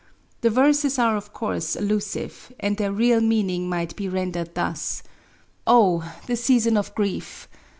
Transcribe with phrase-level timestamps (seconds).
[0.41, 5.03] The venes are, of course, alluave, and their real meaning might be rendered thus:
[5.67, 6.11] Oh!
[6.25, 7.47] the season of grief!